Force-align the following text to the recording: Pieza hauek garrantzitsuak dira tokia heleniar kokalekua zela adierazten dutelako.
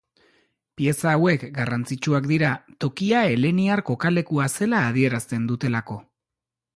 Pieza 0.79 1.11
hauek 1.17 1.43
garrantzitsuak 1.57 2.29
dira 2.31 2.49
tokia 2.85 3.21
heleniar 3.33 3.85
kokalekua 3.91 4.51
zela 4.57 4.81
adierazten 4.87 5.47
dutelako. 5.53 6.01